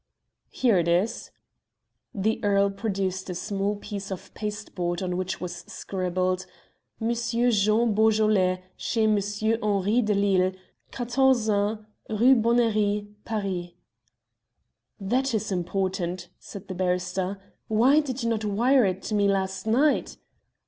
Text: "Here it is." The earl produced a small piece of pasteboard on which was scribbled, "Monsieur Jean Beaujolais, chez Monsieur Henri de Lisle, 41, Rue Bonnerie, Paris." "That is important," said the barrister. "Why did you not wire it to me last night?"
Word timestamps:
"Here 0.49 0.79
it 0.79 0.87
is." 0.87 1.29
The 2.11 2.43
earl 2.43 2.71
produced 2.71 3.29
a 3.29 3.35
small 3.35 3.75
piece 3.75 4.09
of 4.09 4.33
pasteboard 4.33 5.03
on 5.03 5.15
which 5.15 5.39
was 5.39 5.57
scribbled, 5.71 6.47
"Monsieur 6.99 7.51
Jean 7.51 7.93
Beaujolais, 7.93 8.63
chez 8.77 9.05
Monsieur 9.05 9.59
Henri 9.61 10.01
de 10.01 10.15
Lisle, 10.15 10.53
41, 10.91 11.85
Rue 12.09 12.35
Bonnerie, 12.35 13.09
Paris." 13.25 13.73
"That 14.99 15.35
is 15.35 15.51
important," 15.51 16.29
said 16.39 16.67
the 16.67 16.73
barrister. 16.73 17.39
"Why 17.67 17.99
did 17.99 18.23
you 18.23 18.29
not 18.29 18.43
wire 18.43 18.85
it 18.85 19.03
to 19.03 19.13
me 19.13 19.27
last 19.27 19.67
night?" 19.67 20.17